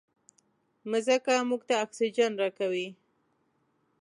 مځکه 0.89 1.33
موږ 1.49 1.61
ته 1.67 1.75
اکسیجن 1.85 2.31
راکوي. 2.41 2.87